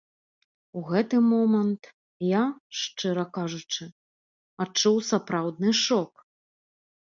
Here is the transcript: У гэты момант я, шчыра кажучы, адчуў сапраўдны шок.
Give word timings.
У 0.79 0.81
гэты 0.91 1.19
момант 1.33 1.83
я, 2.29 2.41
шчыра 2.81 3.25
кажучы, 3.37 3.83
адчуў 4.67 4.95
сапраўдны 5.13 5.79
шок. 5.85 6.11